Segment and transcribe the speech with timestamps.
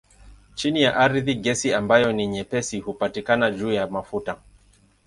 [0.55, 4.37] Chini ya ardhi gesi ambayo ni nyepesi hupatikana juu ya mafuta.